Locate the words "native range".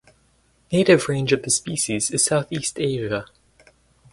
0.71-1.31